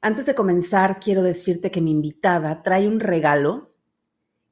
Antes 0.00 0.26
de 0.26 0.34
comenzar, 0.34 1.00
quiero 1.00 1.22
decirte 1.22 1.72
que 1.72 1.80
mi 1.80 1.90
invitada 1.90 2.62
trae 2.62 2.86
un 2.86 3.00
regalo 3.00 3.74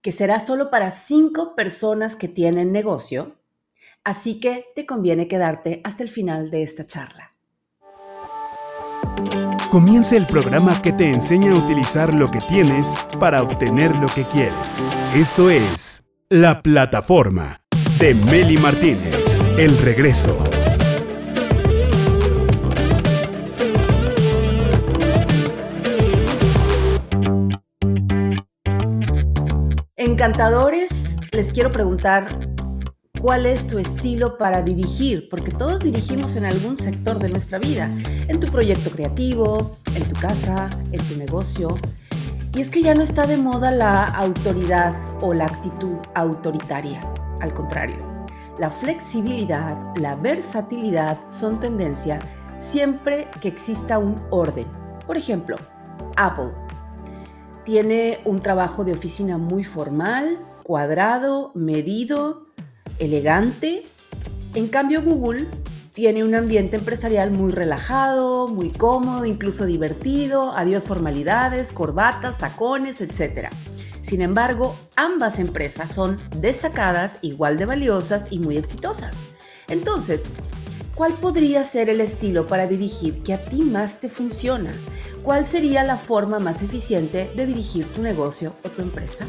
que 0.03 0.11
será 0.11 0.41
solo 0.41 0.71
para 0.71 0.91
cinco 0.91 1.55
personas 1.55 2.17
que 2.17 2.27
tienen 2.27 2.73
negocio, 2.73 3.37
así 4.03 4.41
que 4.41 4.67
te 4.75 4.87
conviene 4.87 5.29
quedarte 5.29 5.81
hasta 5.85 6.03
el 6.03 6.11
final 6.11 6.51
de 6.51 6.63
esta 6.63 6.85
charla. 6.85 7.33
Comienza 9.71 10.17
el 10.17 10.27
programa 10.27 10.81
que 10.83 10.93
te 10.93 11.13
enseña 11.13 11.53
a 11.53 11.57
utilizar 11.57 12.13
lo 12.13 12.31
que 12.31 12.41
tienes 12.41 12.97
para 13.21 13.43
obtener 13.43 13.95
lo 13.97 14.07
que 14.09 14.25
quieres. 14.27 14.91
Esto 15.15 15.51
es 15.51 16.05
La 16.29 16.61
Plataforma 16.61 17.61
de 18.01 18.15
Meli 18.15 18.57
Martínez. 18.57 19.43
El 19.57 19.77
regreso. 19.79 20.37
Encantadores, 30.17 31.19
les 31.33 31.53
quiero 31.53 31.71
preguntar 31.71 32.41
cuál 33.21 33.45
es 33.45 33.67
tu 33.67 33.79
estilo 33.79 34.39
para 34.39 34.63
dirigir, 34.63 35.29
porque 35.29 35.51
todos 35.51 35.81
dirigimos 35.81 36.37
en 36.37 36.47
algún 36.47 36.79
sector 36.79 37.19
de 37.19 37.29
nuestra 37.29 37.59
vida, 37.59 37.91
en 38.27 38.41
tu 38.41 38.51
proyecto 38.51 38.89
creativo, 38.89 39.73
en 39.95 40.09
tu 40.09 40.19
casa, 40.19 40.71
en 40.91 41.07
tu 41.07 41.19
negocio. 41.19 41.77
Y 42.55 42.63
es 42.63 42.71
que 42.71 42.81
ya 42.81 42.95
no 42.95 43.03
está 43.03 43.27
de 43.27 43.37
moda 43.37 43.71
la 43.71 44.07
autoridad 44.07 44.95
o 45.21 45.35
la 45.35 45.45
actitud 45.45 45.99
autoritaria, 46.15 47.03
al 47.43 47.53
contrario. 47.53 47.99
La 48.59 48.71
flexibilidad, 48.71 49.77
la 49.99 50.15
versatilidad 50.15 51.19
son 51.29 51.61
tendencia 51.61 52.21
siempre 52.57 53.29
que 53.43 53.49
exista 53.49 53.99
un 53.99 54.23
orden. 54.31 54.67
Por 55.07 55.19
ejemplo, 55.19 55.57
Apple 56.17 56.53
tiene 57.67 58.21
un 58.25 58.41
trabajo 58.41 58.85
de 58.85 58.93
oficina 58.93 59.39
muy 59.39 59.65
formal, 59.65 60.39
cuadrado, 60.63 61.51
medido, 61.55 62.47
elegante. 63.01 63.83
En 64.55 64.69
cambio, 64.69 65.03
Google 65.03 65.49
tiene 65.93 66.23
un 66.23 66.37
ambiente 66.37 66.77
empresarial 66.77 67.33
muy 67.33 67.51
relajado, 67.51 68.47
muy 68.47 68.71
cómodo, 68.71 69.25
incluso 69.27 69.67
divertido, 69.67 70.53
adiós 70.57 70.87
formalidades, 70.87 71.73
corbatas, 71.73 72.39
tacones, 72.39 73.01
etc. 73.01 73.49
Sin 74.01 74.21
embargo, 74.21 74.77
ambas 74.95 75.41
empresas 75.41 75.91
son 75.91 76.19
destacadas, 76.39 77.19
igual 77.23 77.59
de 77.59 77.67
valiosas 77.67 78.29
y 78.31 78.39
muy 78.39 78.57
exitosas. 78.57 79.25
Entonces, 79.69 80.31
¿Cuál 80.97 81.13
podría 81.13 81.63
ser 81.63 81.91
el 81.91 82.01
estilo 82.01 82.47
para 82.47 82.67
dirigir 82.67 83.23
que 83.23 83.35
a 83.35 83.45
ti 83.45 83.61
más 83.61 84.01
te 84.01 84.09
funciona? 84.09 84.71
¿Cuál 85.27 85.45
sería 85.45 85.83
la 85.83 85.97
forma 85.97 86.39
más 86.39 86.63
eficiente 86.63 87.29
de 87.35 87.47
dirigir 87.47 87.85
tu 87.93 88.01
negocio 88.01 88.55
o 88.63 88.71
tu 88.71 88.81
empresa? 88.81 89.27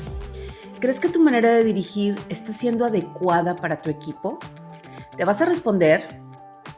¿Crees 0.79 0.99
que 0.99 1.09
tu 1.09 1.19
manera 1.19 1.51
de 1.51 1.63
dirigir 1.63 2.13
está 2.29 2.53
siendo 2.53 2.85
adecuada 2.85 3.55
para 3.55 3.79
tu 3.79 3.89
equipo? 3.89 4.37
Te 5.17 5.25
vas 5.25 5.41
a 5.41 5.45
responder 5.45 6.21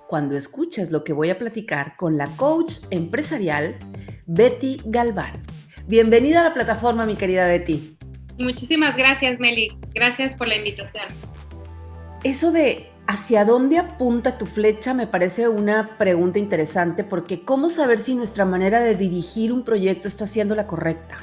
cuando 0.07 0.37
escuches 0.37 0.89
lo 0.89 1.03
que 1.03 1.11
voy 1.11 1.31
a 1.31 1.37
platicar 1.37 1.97
con 1.97 2.15
la 2.15 2.27
coach 2.37 2.75
empresarial 2.91 3.77
Betty 4.25 4.81
Galván. 4.85 5.43
Bienvenida 5.85 6.39
a 6.39 6.45
la 6.45 6.53
plataforma, 6.53 7.05
mi 7.05 7.15
querida 7.15 7.45
Betty. 7.45 7.97
Muchísimas 8.37 8.95
gracias, 8.95 9.37
Meli. 9.41 9.77
Gracias 9.93 10.33
por 10.33 10.47
la 10.47 10.55
invitación. 10.55 11.07
Eso 12.23 12.53
de 12.53 12.88
¿Hacia 13.11 13.43
dónde 13.43 13.79
apunta 13.79 14.37
tu 14.37 14.45
flecha? 14.45 14.93
Me 14.93 15.07
parece 15.07 15.47
una 15.47 15.97
pregunta 15.97 16.37
interesante 16.37 17.03
porque 17.03 17.41
¿cómo 17.41 17.69
saber 17.69 17.97
si 17.97 18.13
nuestra 18.13 18.45
manera 18.45 18.81
de 18.81 18.93
dirigir 18.93 19.51
un 19.51 19.63
proyecto 19.63 20.07
está 20.07 20.27
siendo 20.27 20.53
la 20.53 20.67
correcta? 20.67 21.17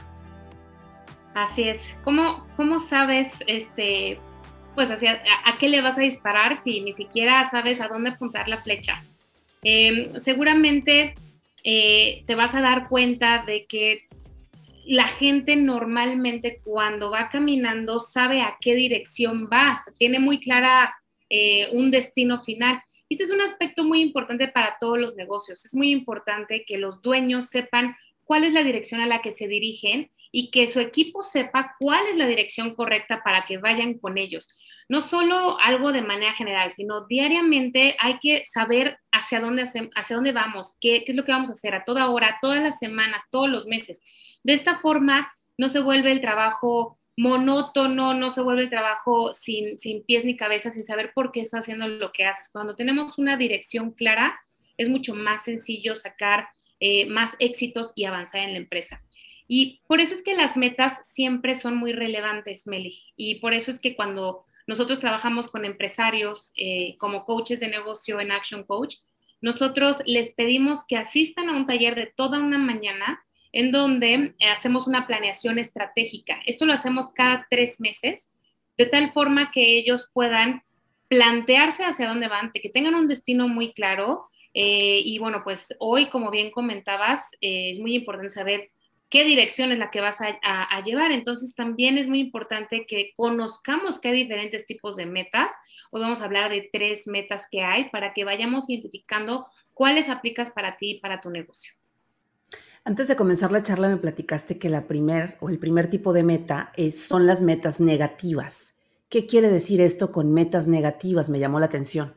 Así 1.32 1.62
es. 1.62 1.96
¿Cómo, 2.02 2.44
cómo 2.56 2.80
sabes 2.80 3.38
este, 3.46 4.18
pues 4.74 4.90
hacia, 4.90 5.22
a, 5.44 5.56
qué 5.58 5.68
le 5.68 5.80
vas 5.80 5.96
a 5.96 6.00
disparar 6.00 6.60
si 6.60 6.80
ni 6.80 6.92
siquiera 6.92 7.48
sabes 7.50 7.80
a 7.80 7.86
dónde 7.86 8.10
apuntar 8.10 8.48
la 8.48 8.60
flecha? 8.60 9.00
Em, 9.62 10.12
seguramente 10.20 11.14
eh, 11.62 12.24
te 12.26 12.34
vas 12.34 12.56
a 12.56 12.62
dar 12.62 12.88
cuenta 12.88 13.44
de 13.46 13.64
que 13.64 14.08
la 14.86 15.06
gente 15.06 15.54
normalmente 15.54 16.60
cuando 16.64 17.12
va 17.12 17.28
caminando 17.28 18.00
sabe 18.00 18.42
a 18.42 18.56
qué 18.60 18.74
dirección 18.74 19.48
va, 19.52 19.84
tiene 19.98 20.18
muy 20.18 20.40
clara 20.40 20.92
eh, 21.30 21.68
un 21.72 21.90
destino 21.90 22.42
final. 22.42 22.82
Y 23.08 23.14
este 23.14 23.24
es 23.24 23.30
un 23.30 23.40
aspecto 23.40 23.84
muy 23.84 24.00
importante 24.00 24.48
para 24.48 24.76
todos 24.80 24.98
los 24.98 25.14
negocios. 25.14 25.64
Es 25.64 25.74
muy 25.74 25.90
importante 25.90 26.64
que 26.66 26.78
los 26.78 27.00
dueños 27.02 27.46
sepan 27.46 27.96
cuál 28.26 28.44
es 28.44 28.52
la 28.52 28.64
dirección 28.64 29.00
a 29.00 29.06
la 29.06 29.22
que 29.22 29.30
se 29.30 29.46
dirigen 29.46 30.10
y 30.32 30.50
que 30.50 30.66
su 30.66 30.80
equipo 30.80 31.22
sepa 31.22 31.76
cuál 31.78 32.06
es 32.08 32.16
la 32.16 32.26
dirección 32.26 32.74
correcta 32.74 33.22
para 33.22 33.44
que 33.44 33.58
vayan 33.58 33.98
con 33.98 34.18
ellos. 34.18 34.48
No 34.88 35.00
solo 35.00 35.58
algo 35.60 35.92
de 35.92 36.02
manera 36.02 36.34
general, 36.34 36.70
sino 36.70 37.06
diariamente 37.06 37.96
hay 37.98 38.18
que 38.18 38.44
saber 38.46 38.98
hacia 39.12 39.40
dónde, 39.40 39.64
hacia 39.94 40.16
dónde 40.16 40.32
vamos, 40.32 40.76
qué, 40.80 41.04
qué 41.04 41.12
es 41.12 41.16
lo 41.16 41.24
que 41.24 41.32
vamos 41.32 41.50
a 41.50 41.54
hacer 41.54 41.74
a 41.74 41.84
toda 41.84 42.10
hora, 42.10 42.38
todas 42.42 42.62
las 42.62 42.78
semanas, 42.78 43.22
todos 43.30 43.48
los 43.48 43.66
meses. 43.66 44.00
De 44.42 44.52
esta 44.52 44.78
forma 44.78 45.32
no 45.56 45.68
se 45.68 45.80
vuelve 45.80 46.12
el 46.12 46.20
trabajo 46.20 46.98
monótono, 47.16 48.14
no 48.14 48.30
se 48.30 48.42
vuelve 48.42 48.62
el 48.62 48.70
trabajo 48.70 49.32
sin, 49.32 49.78
sin 49.78 50.04
pies 50.04 50.24
ni 50.24 50.36
cabeza, 50.36 50.72
sin 50.72 50.84
saber 50.84 51.12
por 51.14 51.32
qué 51.32 51.40
estás 51.40 51.60
haciendo 51.60 51.88
lo 51.88 52.12
que 52.12 52.24
haces. 52.24 52.50
Cuando 52.52 52.76
tenemos 52.76 53.18
una 53.18 53.36
dirección 53.36 53.92
clara, 53.92 54.38
es 54.76 54.88
mucho 54.88 55.14
más 55.14 55.44
sencillo 55.44 55.96
sacar 55.96 56.48
eh, 56.78 57.06
más 57.06 57.30
éxitos 57.38 57.92
y 57.94 58.04
avanzar 58.04 58.42
en 58.42 58.52
la 58.52 58.58
empresa. 58.58 59.02
Y 59.48 59.80
por 59.86 60.00
eso 60.00 60.12
es 60.12 60.22
que 60.22 60.34
las 60.34 60.56
metas 60.56 61.08
siempre 61.08 61.54
son 61.54 61.76
muy 61.76 61.92
relevantes, 61.92 62.66
Meli. 62.66 63.02
Y 63.16 63.36
por 63.36 63.54
eso 63.54 63.70
es 63.70 63.80
que 63.80 63.96
cuando 63.96 64.44
nosotros 64.66 64.98
trabajamos 64.98 65.48
con 65.48 65.64
empresarios 65.64 66.52
eh, 66.56 66.96
como 66.98 67.24
coaches 67.24 67.60
de 67.60 67.68
negocio 67.68 68.20
en 68.20 68.32
Action 68.32 68.64
Coach, 68.64 68.96
nosotros 69.40 70.02
les 70.04 70.32
pedimos 70.32 70.84
que 70.86 70.96
asistan 70.96 71.48
a 71.48 71.56
un 71.56 71.66
taller 71.66 71.94
de 71.94 72.12
toda 72.14 72.40
una 72.40 72.58
mañana 72.58 73.24
en 73.56 73.72
donde 73.72 74.34
eh, 74.38 74.48
hacemos 74.50 74.86
una 74.86 75.06
planeación 75.06 75.58
estratégica. 75.58 76.42
Esto 76.44 76.66
lo 76.66 76.74
hacemos 76.74 77.10
cada 77.12 77.46
tres 77.48 77.80
meses, 77.80 78.28
de 78.76 78.84
tal 78.84 79.12
forma 79.12 79.50
que 79.50 79.78
ellos 79.78 80.10
puedan 80.12 80.62
plantearse 81.08 81.82
hacia 81.82 82.06
dónde 82.06 82.28
van, 82.28 82.52
que 82.52 82.68
tengan 82.68 82.94
un 82.94 83.08
destino 83.08 83.48
muy 83.48 83.72
claro. 83.72 84.26
Eh, 84.52 85.00
y 85.02 85.18
bueno, 85.18 85.40
pues 85.42 85.74
hoy, 85.78 86.10
como 86.10 86.30
bien 86.30 86.50
comentabas, 86.50 87.30
eh, 87.40 87.70
es 87.70 87.78
muy 87.78 87.94
importante 87.94 88.28
saber 88.28 88.72
qué 89.08 89.24
dirección 89.24 89.72
es 89.72 89.78
la 89.78 89.90
que 89.90 90.02
vas 90.02 90.20
a, 90.20 90.36
a, 90.42 90.82
llevar. 90.82 91.10
Entonces, 91.10 91.54
también 91.54 91.96
es 91.96 92.08
muy 92.08 92.20
importante 92.20 92.84
que 92.84 93.12
conozcamos 93.16 93.98
que 93.98 94.08
hay 94.08 94.16
diferentes 94.18 94.66
tipos 94.66 94.96
de 94.96 95.06
metas. 95.06 95.50
Hoy 95.90 96.02
vamos 96.02 96.20
a 96.20 96.26
hablar 96.26 96.50
de 96.50 96.68
tres 96.70 97.06
metas 97.06 97.48
que 97.50 97.62
hay 97.62 97.88
para 97.88 98.12
que 98.12 98.24
vayamos 98.24 98.68
identificando 98.68 99.46
cuáles 99.72 100.10
aplicas 100.10 100.50
para 100.50 100.76
ti 100.76 100.90
y 100.90 101.00
para 101.00 101.22
tu 101.22 101.30
negocio. 101.30 101.72
Antes 102.86 103.08
de 103.08 103.16
comenzar 103.16 103.50
la 103.50 103.64
charla 103.64 103.88
me 103.88 103.96
platicaste 103.96 104.60
que 104.60 104.68
la 104.68 104.86
primer 104.86 105.38
o 105.40 105.48
el 105.48 105.58
primer 105.58 105.90
tipo 105.90 106.12
de 106.12 106.22
meta 106.22 106.70
es, 106.76 107.02
son 107.02 107.26
las 107.26 107.42
metas 107.42 107.80
negativas. 107.80 108.76
¿Qué 109.08 109.26
quiere 109.26 109.48
decir 109.48 109.80
esto 109.80 110.12
con 110.12 110.32
metas 110.32 110.68
negativas? 110.68 111.28
Me 111.28 111.40
llamó 111.40 111.58
la 111.58 111.66
atención. 111.66 112.14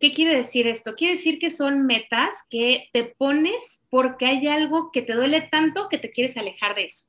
¿Qué 0.00 0.12
quiere 0.12 0.34
decir 0.34 0.66
esto? 0.66 0.94
Quiere 0.94 1.16
decir 1.16 1.38
que 1.38 1.50
son 1.50 1.84
metas 1.84 2.36
que 2.48 2.88
te 2.94 3.04
pones 3.04 3.82
porque 3.90 4.24
hay 4.24 4.46
algo 4.48 4.90
que 4.92 5.02
te 5.02 5.12
duele 5.12 5.42
tanto 5.42 5.90
que 5.90 5.98
te 5.98 6.10
quieres 6.10 6.38
alejar 6.38 6.74
de 6.74 6.86
eso. 6.86 7.04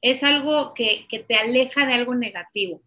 Es 0.00 0.22
algo 0.22 0.74
que, 0.74 1.06
que 1.08 1.18
te 1.18 1.34
aleja 1.34 1.86
de 1.86 1.94
algo 1.94 2.14
negativo. 2.14 2.82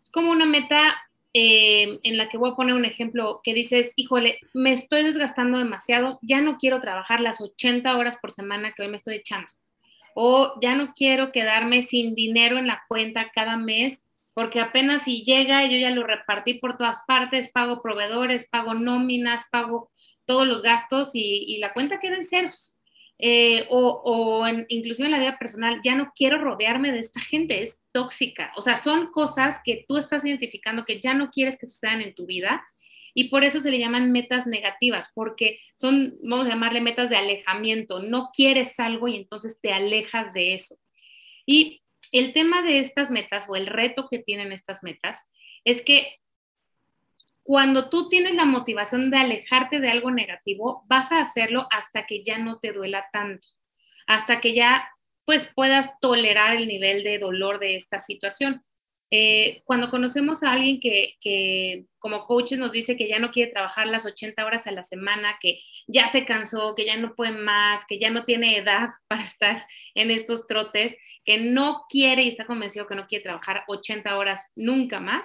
Es 0.00 0.08
como 0.08 0.30
una 0.30 0.46
meta 0.46 0.96
eh, 1.38 2.00
en 2.02 2.16
la 2.16 2.30
que 2.30 2.38
voy 2.38 2.50
a 2.50 2.54
poner 2.54 2.74
un 2.74 2.86
ejemplo 2.86 3.42
que 3.44 3.52
dices, 3.52 3.92
híjole, 3.94 4.38
me 4.54 4.72
estoy 4.72 5.02
desgastando 5.02 5.58
demasiado, 5.58 6.18
ya 6.22 6.40
no 6.40 6.56
quiero 6.56 6.80
trabajar 6.80 7.20
las 7.20 7.42
80 7.42 7.94
horas 7.94 8.16
por 8.16 8.32
semana 8.32 8.72
que 8.72 8.82
hoy 8.82 8.88
me 8.88 8.96
estoy 8.96 9.16
echando. 9.16 9.48
O 10.14 10.54
ya 10.62 10.74
no 10.74 10.94
quiero 10.94 11.32
quedarme 11.32 11.82
sin 11.82 12.14
dinero 12.14 12.56
en 12.56 12.66
la 12.66 12.84
cuenta 12.88 13.30
cada 13.34 13.58
mes 13.58 14.02
porque 14.32 14.60
apenas 14.60 15.02
si 15.02 15.24
llega 15.24 15.66
yo 15.66 15.76
ya 15.76 15.90
lo 15.90 16.04
repartí 16.04 16.54
por 16.54 16.78
todas 16.78 17.02
partes, 17.06 17.50
pago 17.52 17.82
proveedores, 17.82 18.48
pago 18.48 18.72
nóminas, 18.72 19.44
pago 19.50 19.90
todos 20.24 20.46
los 20.46 20.62
gastos 20.62 21.10
y, 21.14 21.44
y 21.46 21.58
la 21.58 21.74
cuenta 21.74 21.98
queda 21.98 22.16
en 22.16 22.24
ceros. 22.24 22.75
Eh, 23.18 23.66
o, 23.70 24.46
inclusive 24.68 25.06
en 25.06 25.12
la 25.12 25.18
vida 25.18 25.38
personal, 25.38 25.80
ya 25.82 25.94
no 25.94 26.12
quiero 26.14 26.38
rodearme 26.38 26.92
de 26.92 27.00
esta 27.00 27.20
gente, 27.20 27.62
es 27.62 27.78
tóxica. 27.92 28.52
O 28.56 28.62
sea, 28.62 28.76
son 28.76 29.10
cosas 29.10 29.60
que 29.64 29.84
tú 29.88 29.96
estás 29.96 30.24
identificando 30.24 30.84
que 30.84 31.00
ya 31.00 31.14
no 31.14 31.30
quieres 31.30 31.58
que 31.58 31.66
sucedan 31.66 32.02
en 32.02 32.14
tu 32.14 32.26
vida 32.26 32.64
y 33.14 33.30
por 33.30 33.44
eso 33.44 33.60
se 33.60 33.70
le 33.70 33.78
llaman 33.78 34.12
metas 34.12 34.46
negativas, 34.46 35.10
porque 35.14 35.58
son, 35.74 36.18
vamos 36.22 36.46
a 36.46 36.50
llamarle 36.50 36.82
metas 36.82 37.08
de 37.08 37.16
alejamiento. 37.16 38.00
No 38.00 38.30
quieres 38.34 38.78
algo 38.78 39.08
y 39.08 39.16
entonces 39.16 39.58
te 39.62 39.72
alejas 39.72 40.34
de 40.34 40.52
eso. 40.52 40.76
Y 41.46 41.82
el 42.12 42.34
tema 42.34 42.62
de 42.62 42.78
estas 42.78 43.10
metas 43.10 43.46
o 43.48 43.56
el 43.56 43.66
reto 43.66 44.08
que 44.10 44.18
tienen 44.18 44.52
estas 44.52 44.82
metas 44.82 45.24
es 45.64 45.80
que 45.80 46.18
cuando 47.46 47.88
tú 47.88 48.08
tienes 48.08 48.34
la 48.34 48.44
motivación 48.44 49.08
de 49.08 49.18
alejarte 49.18 49.78
de 49.78 49.88
algo 49.88 50.10
negativo, 50.10 50.84
vas 50.88 51.12
a 51.12 51.20
hacerlo 51.20 51.68
hasta 51.70 52.04
que 52.04 52.24
ya 52.24 52.38
no 52.38 52.58
te 52.58 52.72
duela 52.72 53.06
tanto, 53.12 53.46
hasta 54.08 54.40
que 54.40 54.52
ya 54.52 54.90
pues 55.24 55.48
puedas 55.54 55.92
tolerar 56.00 56.56
el 56.56 56.66
nivel 56.66 57.04
de 57.04 57.20
dolor 57.20 57.60
de 57.60 57.76
esta 57.76 58.00
situación. 58.00 58.64
Eh, 59.12 59.62
cuando 59.64 59.90
conocemos 59.90 60.42
a 60.42 60.50
alguien 60.50 60.80
que, 60.80 61.86
como 62.00 62.24
coaches 62.24 62.58
nos 62.58 62.72
dice 62.72 62.96
que 62.96 63.08
ya 63.08 63.20
no 63.20 63.30
quiere 63.30 63.52
trabajar 63.52 63.86
las 63.86 64.04
80 64.04 64.44
horas 64.44 64.66
a 64.66 64.72
la 64.72 64.82
semana, 64.82 65.38
que 65.40 65.60
ya 65.86 66.08
se 66.08 66.24
cansó, 66.24 66.74
que 66.74 66.84
ya 66.84 66.96
no 66.96 67.14
puede 67.14 67.30
más, 67.30 67.84
que 67.86 68.00
ya 68.00 68.10
no 68.10 68.24
tiene 68.24 68.56
edad 68.56 68.90
para 69.06 69.22
estar 69.22 69.66
en 69.94 70.10
estos 70.10 70.48
trotes, 70.48 70.96
que 71.24 71.38
no 71.38 71.84
quiere 71.88 72.22
y 72.22 72.28
está 72.28 72.44
convencido 72.44 72.88
que 72.88 72.96
no 72.96 73.06
quiere 73.06 73.22
trabajar 73.22 73.62
80 73.68 74.18
horas 74.18 74.48
nunca 74.56 74.98
más, 74.98 75.22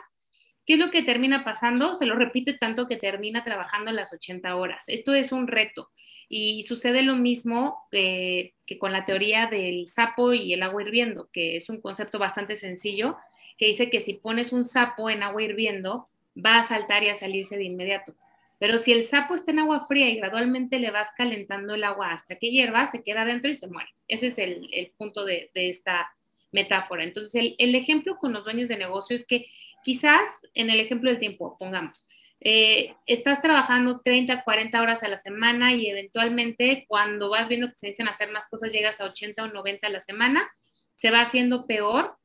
¿Qué 0.71 0.75
es 0.75 0.79
lo 0.79 0.89
que 0.89 1.03
termina 1.03 1.43
pasando? 1.43 1.95
Se 1.95 2.05
lo 2.05 2.15
repite 2.15 2.53
tanto 2.53 2.87
que 2.87 2.95
termina 2.95 3.43
trabajando 3.43 3.91
las 3.91 4.13
80 4.13 4.55
horas. 4.55 4.85
Esto 4.87 5.13
es 5.13 5.33
un 5.33 5.47
reto. 5.47 5.89
Y 6.29 6.63
sucede 6.63 7.01
lo 7.01 7.17
mismo 7.17 7.89
que 7.91 8.53
con 8.79 8.93
la 8.93 9.03
teoría 9.03 9.47
del 9.47 9.89
sapo 9.89 10.31
y 10.31 10.53
el 10.53 10.63
agua 10.63 10.81
hirviendo, 10.81 11.27
que 11.33 11.57
es 11.57 11.67
un 11.67 11.81
concepto 11.81 12.19
bastante 12.19 12.55
sencillo, 12.55 13.17
que 13.57 13.65
dice 13.65 13.89
que 13.89 13.99
si 13.99 14.13
pones 14.13 14.53
un 14.53 14.63
sapo 14.63 15.09
en 15.09 15.23
agua 15.23 15.43
hirviendo, 15.43 16.07
va 16.37 16.59
a 16.59 16.63
saltar 16.63 17.03
y 17.03 17.09
a 17.09 17.15
salirse 17.15 17.57
de 17.57 17.65
inmediato. 17.65 18.15
Pero 18.57 18.77
si 18.77 18.93
el 18.93 19.03
sapo 19.03 19.35
está 19.35 19.51
en 19.51 19.59
agua 19.59 19.87
fría 19.87 20.09
y 20.09 20.15
gradualmente 20.15 20.79
le 20.79 20.89
vas 20.89 21.09
calentando 21.17 21.75
el 21.75 21.83
agua 21.83 22.13
hasta 22.13 22.37
que 22.37 22.49
hierva, 22.49 22.87
se 22.87 23.03
queda 23.03 23.23
adentro 23.23 23.51
y 23.51 23.55
se 23.55 23.67
muere. 23.67 23.89
Ese 24.07 24.27
es 24.27 24.37
el, 24.37 24.93
punto 24.97 25.25
de, 25.25 25.51
esta 25.53 26.09
metáfora. 26.53 27.03
Entonces, 27.03 27.35
el, 27.35 27.55
el 27.57 27.75
ejemplo 27.75 28.15
con 28.15 28.31
los 28.31 28.45
dueños 28.45 28.69
de 28.69 28.77
negocio 28.77 29.17
es 29.17 29.25
que 29.25 29.47
Quizás 29.83 30.27
en 30.53 30.69
el 30.69 30.79
ejemplo 30.79 31.09
del 31.09 31.19
tiempo, 31.19 31.57
pongamos, 31.59 32.07
eh, 32.43 32.95
estás 33.05 33.41
trabajando 33.41 34.01
30, 34.01 34.43
40 34.43 34.81
horas 34.81 35.03
a 35.03 35.07
la 35.07 35.17
semana 35.17 35.73
y 35.73 35.87
eventualmente 35.87 36.85
cuando 36.87 37.29
vas 37.29 37.47
viendo 37.47 37.67
que 37.67 37.75
se 37.77 37.87
necesitan 37.87 38.07
hacer 38.07 38.31
más 38.31 38.47
cosas, 38.47 38.73
llegas 38.73 38.99
a 38.99 39.05
80 39.05 39.43
o 39.43 39.47
90 39.47 39.87
a 39.87 39.91
la 39.91 39.99
semana, 39.99 40.49
se 40.95 41.11
va 41.11 41.21
haciendo 41.21 41.67
peor, 41.67 42.17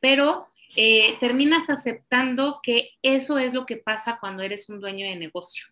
pero 0.00 0.46
eh, 0.76 1.16
terminas 1.18 1.68
aceptando 1.68 2.60
que 2.62 2.90
eso 3.02 3.38
es 3.38 3.54
lo 3.54 3.66
que 3.66 3.76
pasa 3.76 4.18
cuando 4.20 4.42
eres 4.42 4.68
un 4.68 4.80
dueño 4.80 5.06
de 5.06 5.16
negocio. 5.16 5.66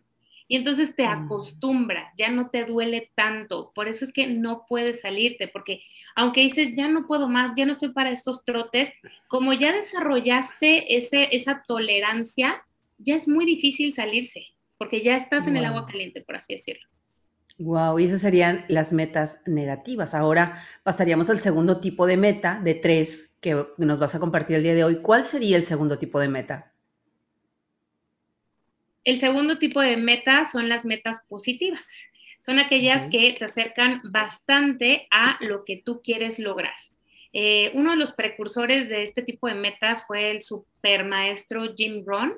Y 0.47 0.57
entonces 0.57 0.95
te 0.95 1.07
mm. 1.07 1.25
acostumbras, 1.25 2.13
ya 2.17 2.29
no 2.31 2.49
te 2.49 2.65
duele 2.65 3.11
tanto. 3.15 3.71
Por 3.73 3.87
eso 3.87 4.05
es 4.05 4.13
que 4.13 4.27
no 4.27 4.65
puedes 4.67 5.01
salirte, 5.01 5.47
porque 5.47 5.81
aunque 6.15 6.41
dices, 6.41 6.75
ya 6.75 6.87
no 6.87 7.07
puedo 7.07 7.27
más, 7.27 7.51
ya 7.57 7.65
no 7.65 7.73
estoy 7.73 7.93
para 7.93 8.11
estos 8.11 8.43
trotes, 8.45 8.91
como 9.27 9.53
ya 9.53 9.73
desarrollaste 9.73 10.95
ese, 10.95 11.35
esa 11.35 11.63
tolerancia, 11.67 12.63
ya 12.97 13.15
es 13.15 13.27
muy 13.27 13.45
difícil 13.45 13.91
salirse, 13.91 14.45
porque 14.77 15.03
ya 15.03 15.15
estás 15.15 15.47
en 15.47 15.57
el 15.57 15.65
agua 15.65 15.85
caliente, 15.85 16.21
por 16.21 16.35
así 16.35 16.53
decirlo. 16.53 16.87
Wow, 17.57 17.99
y 17.99 18.05
esas 18.05 18.21
serían 18.21 18.65
las 18.67 18.91
metas 18.91 19.41
negativas. 19.45 20.13
Ahora 20.13 20.61
pasaríamos 20.83 21.29
al 21.29 21.39
segundo 21.39 21.79
tipo 21.79 22.05
de 22.05 22.17
meta 22.17 22.59
de 22.61 22.75
tres 22.75 23.37
que 23.39 23.65
nos 23.77 23.97
vas 23.97 24.13
a 24.13 24.19
compartir 24.19 24.57
el 24.57 24.63
día 24.63 24.75
de 24.75 24.83
hoy. 24.83 24.97
¿Cuál 24.97 25.23
sería 25.23 25.55
el 25.55 25.63
segundo 25.63 25.97
tipo 25.97 26.19
de 26.19 26.27
meta? 26.27 26.74
El 29.05 29.19
segundo 29.19 29.59
tipo 29.59 29.81
de 29.81 29.97
metas 29.97 30.51
son 30.51 30.67
las 30.67 30.83
metas 30.83 31.21
positivas. 31.29 31.87
Son 32.39 32.57
aquellas 32.57 33.07
que 33.11 33.33
te 33.33 33.45
acercan 33.45 34.01
bastante 34.03 35.07
a 35.11 35.37
lo 35.41 35.63
que 35.63 35.81
tú 35.85 36.01
quieres 36.03 36.39
lograr. 36.39 36.73
Eh, 37.31 37.69
uno 37.75 37.91
de 37.91 37.97
los 37.97 38.13
precursores 38.13 38.89
de 38.89 39.03
este 39.03 39.21
tipo 39.21 39.47
de 39.47 39.53
metas 39.53 40.03
fue 40.07 40.31
el 40.31 40.41
supermaestro 40.41 41.75
Jim 41.75 42.03
Rohn, 42.05 42.33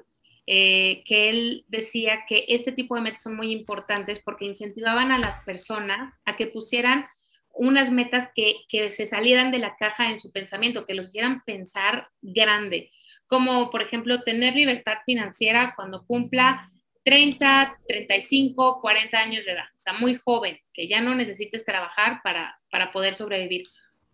eh, 0.45 1.03
que 1.05 1.29
él 1.29 1.65
decía 1.69 2.25
que 2.27 2.45
este 2.49 2.73
tipo 2.73 2.95
de 2.95 3.01
metas 3.01 3.23
son 3.23 3.35
muy 3.35 3.51
importantes 3.51 4.19
porque 4.19 4.45
incentivaban 4.45 5.11
a 5.11 5.19
las 5.19 5.39
personas 5.41 6.13
a 6.25 6.35
que 6.35 6.47
pusieran 6.47 7.05
unas 7.53 7.91
metas 7.91 8.29
que, 8.35 8.55
que 8.67 8.91
se 8.91 9.05
salieran 9.05 9.51
de 9.51 9.59
la 9.59 9.77
caja 9.77 10.11
en 10.11 10.19
su 10.19 10.31
pensamiento, 10.31 10.85
que 10.85 10.95
los 10.95 11.07
hicieran 11.07 11.43
pensar 11.45 12.09
grande 12.21 12.91
como 13.27 13.69
por 13.69 13.81
ejemplo 13.81 14.23
tener 14.23 14.55
libertad 14.55 14.97
financiera 15.05 15.73
cuando 15.75 16.05
cumpla 16.05 16.69
30, 17.07 17.79
35, 17.87 18.81
40 18.81 19.17
años 19.17 19.45
de 19.45 19.53
edad, 19.53 19.67
o 19.73 19.79
sea, 19.79 19.93
muy 19.93 20.15
joven, 20.15 20.59
que 20.73 20.89
ya 20.89 20.99
no 20.99 21.15
necesites 21.15 21.63
trabajar 21.63 22.19
para, 22.21 22.59
para 22.69 22.91
poder 22.91 23.15
sobrevivir. 23.15 23.63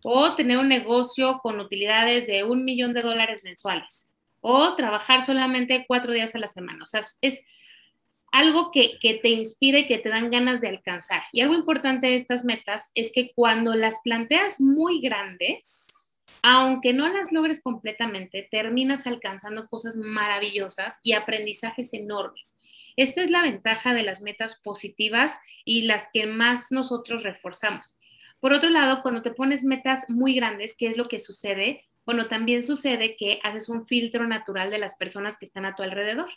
O 0.04 0.36
tener 0.36 0.58
un 0.58 0.68
negocio 0.68 1.40
con 1.42 1.58
utilidades 1.58 2.28
de 2.28 2.44
un 2.44 2.64
millón 2.64 2.92
de 2.92 3.02
dólares 3.02 3.42
mensuales. 3.42 4.08
O 4.40 4.76
trabajar 4.76 5.22
solamente 5.22 5.86
cuatro 5.88 6.12
días 6.12 6.36
a 6.36 6.38
la 6.38 6.46
semana. 6.46 6.84
O 6.84 6.86
sea, 6.86 7.00
es 7.20 7.40
algo 8.30 8.70
que, 8.70 8.98
que 9.00 9.14
te 9.14 9.30
inspire 9.30 9.80
y 9.80 9.86
que 9.86 9.98
te 9.98 10.10
dan 10.10 10.30
ganas 10.30 10.60
de 10.60 10.68
alcanzar. 10.68 11.24
Y 11.32 11.40
algo 11.40 11.54
importante 11.54 12.06
de 12.06 12.14
estas 12.14 12.44
metas 12.44 12.92
es 12.94 13.10
que 13.12 13.32
cuando 13.34 13.74
las 13.74 13.98
planteas 14.04 14.60
muy 14.60 15.00
grandes, 15.00 15.88
aunque 16.46 16.92
no 16.92 17.08
las 17.08 17.32
logres 17.32 17.62
completamente, 17.62 18.46
terminas 18.50 19.06
alcanzando 19.06 19.66
cosas 19.66 19.96
maravillosas 19.96 20.94
y 21.02 21.14
aprendizajes 21.14 21.94
enormes. 21.94 22.54
Esta 22.96 23.22
es 23.22 23.30
la 23.30 23.40
ventaja 23.40 23.94
de 23.94 24.02
las 24.02 24.20
metas 24.20 24.56
positivas 24.62 25.38
y 25.64 25.84
las 25.84 26.06
que 26.12 26.26
más 26.26 26.66
nosotros 26.70 27.22
reforzamos. 27.22 27.96
Por 28.40 28.52
otro 28.52 28.68
lado, 28.68 29.00
cuando 29.00 29.22
te 29.22 29.30
pones 29.30 29.64
metas 29.64 30.04
muy 30.08 30.34
grandes, 30.34 30.76
¿qué 30.76 30.88
es 30.88 30.98
lo 30.98 31.08
que 31.08 31.18
sucede? 31.18 31.86
Bueno, 32.04 32.26
también 32.26 32.62
sucede 32.62 33.16
que 33.16 33.40
haces 33.42 33.70
un 33.70 33.86
filtro 33.86 34.26
natural 34.26 34.70
de 34.70 34.76
las 34.76 34.96
personas 34.96 35.38
que 35.38 35.46
están 35.46 35.64
a 35.64 35.74
tu 35.74 35.82
alrededor, 35.82 36.28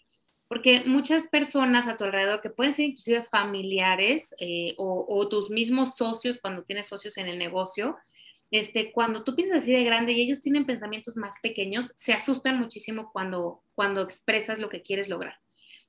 porque 0.47 0.83
muchas 0.85 1.27
personas 1.27 1.89
a 1.89 1.97
tu 1.97 2.05
alrededor, 2.05 2.39
que 2.39 2.49
pueden 2.49 2.71
ser 2.71 2.85
inclusive 2.85 3.25
familiares 3.29 4.33
eh, 4.39 4.73
o, 4.77 5.05
o 5.05 5.27
tus 5.27 5.49
mismos 5.49 5.95
socios 5.97 6.39
cuando 6.41 6.63
tienes 6.63 6.87
socios 6.87 7.17
en 7.17 7.27
el 7.27 7.37
negocio, 7.37 7.97
este, 8.51 8.91
cuando 8.91 9.23
tú 9.23 9.35
piensas 9.35 9.59
así 9.59 9.71
de 9.71 9.83
grande 9.83 10.13
y 10.13 10.21
ellos 10.21 10.39
tienen 10.39 10.65
pensamientos 10.65 11.15
más 11.17 11.35
pequeños, 11.41 11.93
se 11.97 12.13
asustan 12.13 12.59
muchísimo 12.59 13.11
cuando, 13.11 13.61
cuando 13.75 14.01
expresas 14.01 14.59
lo 14.59 14.69
que 14.69 14.81
quieres 14.81 15.09
lograr. 15.09 15.37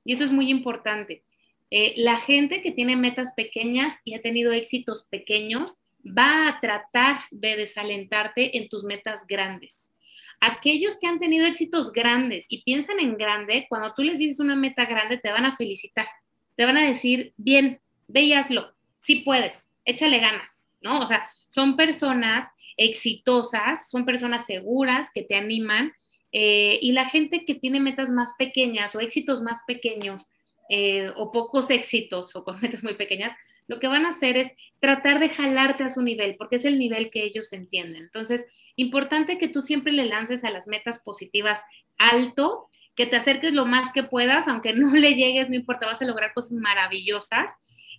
Y 0.03 0.13
esto 0.13 0.25
es 0.25 0.31
muy 0.31 0.49
importante. 0.49 1.23
Eh, 1.71 1.93
la 1.97 2.17
gente 2.17 2.61
que 2.61 2.71
tiene 2.71 2.95
metas 2.95 3.33
pequeñas 3.33 3.95
y 4.03 4.15
ha 4.15 4.21
tenido 4.21 4.51
éxitos 4.51 5.05
pequeños 5.09 5.77
va 6.05 6.47
a 6.47 6.59
tratar 6.59 7.21
de 7.31 7.55
desalentarte 7.55 8.57
en 8.57 8.69
tus 8.69 8.83
metas 8.83 9.25
grandes. 9.27 9.93
Aquellos 10.41 10.97
que 10.97 11.07
han 11.07 11.19
tenido 11.19 11.45
éxitos 11.45 11.91
grandes 11.91 12.45
y 12.49 12.63
piensan 12.63 12.99
en 12.99 13.17
grande, 13.17 13.65
cuando 13.69 13.93
tú 13.93 14.03
les 14.03 14.19
dices 14.19 14.39
una 14.39 14.55
meta 14.55 14.85
grande, 14.85 15.17
te 15.17 15.31
van 15.31 15.45
a 15.45 15.57
felicitar. 15.57 16.07
Te 16.55 16.65
van 16.65 16.77
a 16.77 16.87
decir, 16.87 17.33
bien, 17.37 17.81
ve 18.07 18.21
y 18.21 18.33
hazlo, 18.33 18.73
sí 19.01 19.17
puedes, 19.17 19.69
échale 19.85 20.19
ganas, 20.19 20.49
¿no? 20.81 21.01
O 21.01 21.07
sea, 21.07 21.29
son 21.49 21.75
personas 21.75 22.47
exitosas, 22.77 23.89
son 23.89 24.05
personas 24.05 24.45
seguras 24.45 25.09
que 25.13 25.23
te 25.23 25.35
animan 25.35 25.93
eh, 26.31 26.79
y 26.81 26.91
la 26.93 27.09
gente 27.09 27.45
que 27.45 27.55
tiene 27.55 27.79
metas 27.79 28.09
más 28.09 28.31
pequeñas 28.37 28.95
o 28.95 28.99
éxitos 28.99 29.41
más 29.41 29.59
pequeños 29.67 30.29
eh, 30.69 31.11
o 31.15 31.31
pocos 31.31 31.69
éxitos 31.71 32.35
o 32.35 32.43
con 32.43 32.59
metas 32.61 32.83
muy 32.83 32.93
pequeñas, 32.93 33.33
lo 33.67 33.79
que 33.79 33.87
van 33.87 34.05
a 34.05 34.09
hacer 34.09 34.37
es 34.37 34.51
tratar 34.79 35.19
de 35.19 35.29
jalarte 35.29 35.83
a 35.83 35.89
su 35.89 36.01
nivel 36.01 36.35
porque 36.37 36.55
es 36.55 36.65
el 36.65 36.79
nivel 36.79 37.11
que 37.11 37.23
ellos 37.23 37.51
entienden. 37.53 38.03
Entonces, 38.03 38.45
importante 38.75 39.37
que 39.37 39.47
tú 39.47 39.61
siempre 39.61 39.91
le 39.91 40.05
lances 40.05 40.43
a 40.43 40.49
las 40.49 40.67
metas 40.67 40.99
positivas 40.99 41.61
alto, 41.97 42.67
que 42.95 43.05
te 43.05 43.15
acerques 43.15 43.53
lo 43.53 43.65
más 43.65 43.91
que 43.91 44.03
puedas, 44.03 44.47
aunque 44.47 44.73
no 44.73 44.93
le 44.93 45.15
llegues, 45.15 45.49
no 45.49 45.55
importa, 45.55 45.85
vas 45.85 46.01
a 46.01 46.05
lograr 46.05 46.33
cosas 46.33 46.53
maravillosas 46.53 47.49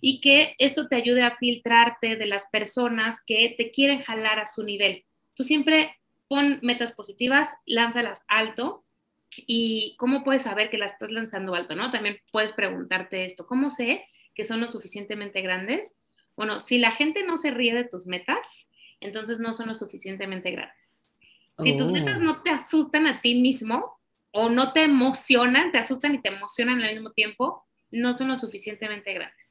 y 0.01 0.19
que 0.19 0.55
esto 0.57 0.87
te 0.87 0.95
ayude 0.95 1.21
a 1.21 1.37
filtrarte 1.37 2.15
de 2.15 2.25
las 2.25 2.45
personas 2.47 3.21
que 3.25 3.53
te 3.55 3.69
quieren 3.69 4.01
jalar 4.01 4.39
a 4.39 4.47
su 4.47 4.63
nivel. 4.63 5.05
Tú 5.35 5.43
siempre 5.43 5.95
pon 6.27 6.59
metas 6.63 6.91
positivas, 6.91 7.53
lánzalas 7.65 8.25
alto. 8.27 8.83
¿Y 9.35 9.95
cómo 9.97 10.23
puedes 10.23 10.41
saber 10.41 10.69
que 10.69 10.79
las 10.79 10.93
estás 10.93 11.11
lanzando 11.11 11.53
alto? 11.53 11.75
¿no? 11.75 11.91
También 11.91 12.17
puedes 12.31 12.51
preguntarte 12.51 13.25
esto, 13.25 13.45
¿cómo 13.45 13.69
sé 13.69 14.03
que 14.33 14.43
son 14.43 14.59
lo 14.59 14.71
suficientemente 14.71 15.41
grandes? 15.41 15.93
Bueno, 16.35 16.61
si 16.61 16.79
la 16.79 16.91
gente 16.91 17.23
no 17.23 17.37
se 17.37 17.51
ríe 17.51 17.73
de 17.73 17.83
tus 17.83 18.07
metas, 18.07 18.65
entonces 18.99 19.39
no 19.39 19.53
son 19.53 19.67
lo 19.67 19.75
suficientemente 19.75 20.51
grandes. 20.51 21.03
Si 21.59 21.77
tus 21.77 21.91
metas 21.91 22.17
oh. 22.17 22.21
no 22.21 22.41
te 22.41 22.49
asustan 22.49 23.05
a 23.05 23.21
ti 23.21 23.35
mismo 23.35 23.99
o 24.31 24.49
no 24.49 24.73
te 24.73 24.83
emocionan, 24.83 25.71
te 25.71 25.77
asustan 25.77 26.15
y 26.15 26.21
te 26.21 26.29
emocionan 26.29 26.81
al 26.81 26.93
mismo 26.93 27.11
tiempo, 27.11 27.65
no 27.91 28.17
son 28.17 28.29
lo 28.29 28.39
suficientemente 28.39 29.13
grandes 29.13 29.50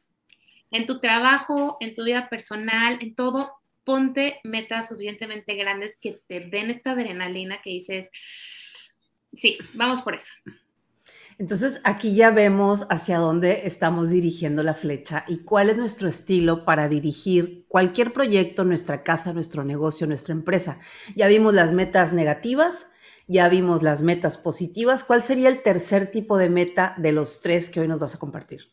en 0.70 0.86
tu 0.86 1.00
trabajo, 1.00 1.76
en 1.80 1.94
tu 1.94 2.04
vida 2.04 2.28
personal, 2.28 2.98
en 3.00 3.14
todo, 3.14 3.52
ponte 3.84 4.40
metas 4.44 4.88
suficientemente 4.88 5.54
grandes 5.54 5.96
que 6.00 6.18
te 6.26 6.40
den 6.40 6.70
esta 6.70 6.92
adrenalina 6.92 7.60
que 7.62 7.70
dices, 7.70 8.08
sí, 9.32 9.58
vamos 9.74 10.02
por 10.02 10.14
eso. 10.14 10.32
Entonces 11.38 11.80
aquí 11.84 12.14
ya 12.14 12.30
vemos 12.30 12.86
hacia 12.90 13.16
dónde 13.16 13.62
estamos 13.64 14.10
dirigiendo 14.10 14.62
la 14.62 14.74
flecha 14.74 15.24
y 15.26 15.38
cuál 15.38 15.70
es 15.70 15.76
nuestro 15.78 16.06
estilo 16.06 16.66
para 16.66 16.88
dirigir 16.88 17.64
cualquier 17.66 18.12
proyecto, 18.12 18.64
nuestra 18.64 19.02
casa, 19.02 19.32
nuestro 19.32 19.64
negocio, 19.64 20.06
nuestra 20.06 20.34
empresa. 20.34 20.78
Ya 21.16 21.28
vimos 21.28 21.54
las 21.54 21.72
metas 21.72 22.12
negativas 22.12 22.90
ya 23.30 23.48
vimos 23.48 23.84
las 23.84 24.02
metas 24.02 24.38
positivas. 24.38 25.04
¿Cuál 25.04 25.22
sería 25.22 25.50
el 25.50 25.62
tercer 25.62 26.10
tipo 26.10 26.36
de 26.36 26.50
meta 26.50 26.94
de 26.98 27.12
los 27.12 27.40
tres 27.40 27.70
que 27.70 27.78
hoy 27.78 27.86
nos 27.86 28.00
vas 28.00 28.16
a 28.16 28.18
compartir? 28.18 28.72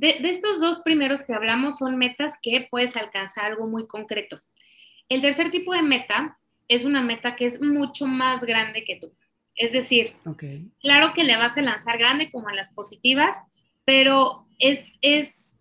De, 0.00 0.16
estos 0.30 0.58
dos 0.60 0.80
primeros 0.80 1.20
que 1.20 1.34
hablamos 1.34 1.76
son 1.76 1.98
metas 1.98 2.32
que 2.40 2.66
puedes 2.70 2.96
alcanzar 2.96 3.44
algo 3.44 3.66
muy 3.66 3.86
concreto. 3.86 4.40
El 5.10 5.20
tercer 5.20 5.50
tipo 5.50 5.74
de 5.74 5.82
meta 5.82 6.38
es 6.68 6.86
una 6.86 7.02
meta 7.02 7.36
que 7.36 7.44
es 7.44 7.60
mucho 7.60 8.06
más 8.06 8.40
grande 8.40 8.82
que 8.84 8.96
tú. 8.96 9.14
Es 9.54 9.72
decir, 9.72 10.14
claro 10.80 11.12
que 11.12 11.22
le 11.22 11.36
vas 11.36 11.54
a 11.58 11.60
lanzar 11.60 11.98
grande 11.98 12.30
como 12.30 12.48
a 12.48 12.54
las 12.54 12.70
positivas, 12.72 13.36
pero 13.84 14.46
es, 14.58 14.96
es, 15.02 15.58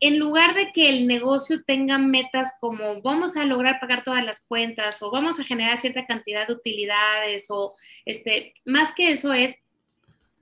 en 0.00 0.18
lugar 0.18 0.56
de 0.56 0.72
que 0.72 0.88
el 0.88 1.06
negocio 1.06 1.62
tenga 1.62 1.98
metas 1.98 2.52
como 2.58 3.00
vamos 3.00 3.36
a 3.36 3.44
lograr 3.44 3.78
pagar 3.78 4.02
todas 4.02 4.24
las 4.24 4.44
cuentas 4.44 5.00
o 5.02 5.12
vamos 5.12 5.38
a 5.38 5.44
generar 5.44 5.78
cierta 5.78 6.04
cantidad 6.04 6.48
de 6.48 6.54
utilidades 6.54 7.46
o 7.48 7.74
este, 8.04 8.54
más 8.64 8.92
que 8.92 9.12
eso 9.12 9.32
es 9.32 9.54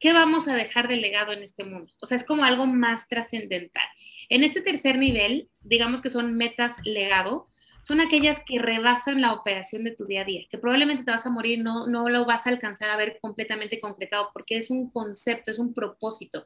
¿qué 0.01 0.13
vamos 0.13 0.49
a 0.49 0.55
dejar 0.55 0.89
de 0.89 0.97
legado 0.97 1.33
en 1.33 1.43
este 1.43 1.65
mundo? 1.65 1.93
O 2.01 2.07
sea, 2.07 2.17
es 2.17 2.25
como 2.25 2.45
algo 2.45 2.67
más 2.67 3.09
trascendental. 3.09 3.87
En 4.29 4.45
este 4.45 4.61
tercer 4.61 4.99
nivel, 4.99 5.49
digamos 5.63 6.03
que 6.03 6.11
son 6.11 6.35
metas 6.35 6.77
legado, 6.85 7.49
son 7.83 8.01
aquellas 8.01 8.43
que 8.45 8.59
rebasan 8.59 9.21
la 9.21 9.35
operación 9.35 9.85
de 9.85 9.95
tu 9.95 10.07
día 10.07 10.23
a 10.23 10.25
día, 10.25 10.47
que 10.51 10.59
probablemente 10.59 11.05
te 11.05 11.11
vas 11.11 11.27
a 11.27 11.31
morir, 11.31 11.59
no, 11.63 11.87
no 11.87 12.09
lo 12.09 12.25
vas 12.25 12.47
a 12.47 12.51
alcanzar 12.51 12.89
a 12.89 12.97
ver 12.97 13.19
completamente 13.21 13.79
concretado, 13.79 14.31
porque 14.33 14.57
es 14.57 14.71
un 14.71 14.91
concepto, 14.91 15.51
es 15.51 15.59
un 15.59 15.75
propósito. 15.75 16.45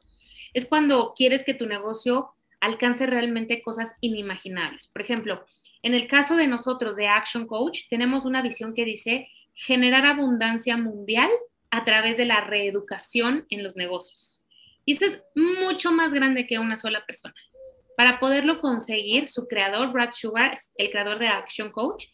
Es 0.53 0.65
cuando 0.65 1.13
quieres 1.15 1.45
que 1.45 1.53
tu 1.53 1.65
negocio 1.65 2.31
alcance 2.59 3.05
realmente 3.05 3.61
cosas 3.61 3.95
inimaginables. 4.01 4.87
Por 4.87 5.01
ejemplo, 5.01 5.45
en 5.81 5.93
el 5.93 6.07
caso 6.07 6.35
de 6.35 6.47
nosotros 6.47 6.97
de 6.97 7.07
Action 7.07 7.47
Coach, 7.47 7.83
tenemos 7.89 8.25
una 8.25 8.41
visión 8.41 8.73
que 8.73 8.83
dice 8.83 9.29
generar 9.53 10.05
abundancia 10.05 10.75
mundial 10.75 11.29
a 11.71 11.85
través 11.85 12.17
de 12.17 12.25
la 12.25 12.41
reeducación 12.41 13.45
en 13.49 13.63
los 13.63 13.75
negocios. 13.75 14.43
Y 14.85 14.93
esto 14.93 15.05
es 15.05 15.23
mucho 15.35 15.91
más 15.91 16.13
grande 16.13 16.47
que 16.47 16.59
una 16.59 16.75
sola 16.75 17.05
persona. 17.05 17.35
Para 17.95 18.19
poderlo 18.19 18.59
conseguir, 18.61 19.27
su 19.27 19.47
creador, 19.47 19.91
Brad 19.91 20.11
Sugar, 20.13 20.57
el 20.75 20.89
creador 20.89 21.19
de 21.19 21.27
Action 21.27 21.71
Coach, 21.71 22.05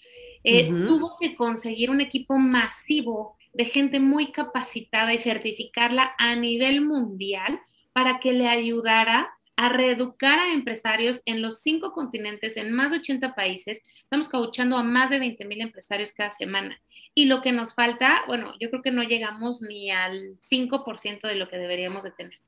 eh, 0.43 0.67
tuvo 0.67 1.15
que 1.19 1.35
conseguir 1.35 1.89
un 1.89 2.01
equipo 2.01 2.38
masivo 2.38 3.38
de 3.53 3.65
gente 3.65 4.00
muy 4.00 4.31
capacitada 4.31 5.13
y 5.13 5.17
certificarla 5.17 6.13
a 6.17 6.35
nivel 6.35 6.81
mundial 6.81 7.59
para 7.93 8.19
que 8.19 8.33
le 8.33 8.47
ayudara 8.47 9.35
a 9.55 9.69
reeducar 9.69 10.39
a 10.39 10.51
empresarios 10.51 11.21
en 11.25 11.41
los 11.41 11.62
cinco 11.62 11.93
continentes, 11.93 12.57
en 12.57 12.71
más 12.71 12.91
de 12.91 12.97
80 12.97 13.35
países. 13.35 13.81
Estamos 14.03 14.27
coachando 14.27 14.77
a 14.77 14.83
más 14.83 15.09
de 15.09 15.19
20 15.19 15.45
mil 15.45 15.62
empresarios 15.62 16.12
cada 16.12 16.31
semana. 16.31 16.79
Y 17.13 17.25
lo 17.25 17.41
que 17.41 17.51
nos 17.51 17.74
falta, 17.74 18.24
bueno, 18.27 18.53
yo 18.59 18.69
creo 18.69 18.81
que 18.81 18.91
no 18.91 19.03
llegamos 19.03 19.62
ni 19.62 19.91
al 19.91 20.35
5% 20.50 21.27
de 21.27 21.35
lo 21.35 21.47
que 21.47 21.57
deberíamos 21.57 22.03
de 22.03 22.12
tener. 22.12 22.39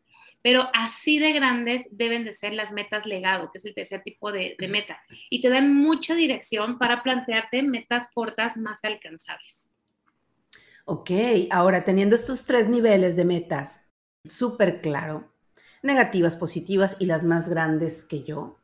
Pero 0.42 0.70
así 0.74 1.20
de 1.20 1.32
grandes 1.32 1.88
deben 1.92 2.24
de 2.24 2.34
ser 2.34 2.54
las 2.54 2.72
metas 2.72 3.06
legado, 3.06 3.52
que 3.52 3.58
es 3.58 3.66
el 3.66 3.74
tercer 3.74 4.02
tipo 4.04 4.32
de, 4.32 4.56
de 4.60 4.68
meta. 4.68 5.02
Y 5.30 5.42
te 5.42 5.50
dan 5.50 5.74
mucha 5.74 6.14
dirección 6.16 6.78
para 6.78 7.04
plantearte 7.04 7.64
metas 7.64 8.10
cortas 8.14 8.58
más 8.58 8.80
alcanzables. 8.84 9.72
Ok, 10.86 11.12
ahora 11.52 11.84
teniendo 11.84 12.16
estos 12.16 12.46
tres 12.46 12.70
niveles 12.70 13.16
de 13.16 13.26
metas 13.26 13.92
súper 14.24 14.82
claro, 14.82 15.34
negativas, 15.82 16.36
positivas 16.36 16.98
y 17.00 17.06
las 17.06 17.24
más 17.24 17.50
grandes 17.50 18.06
que 18.06 18.24
yo, 18.24 18.58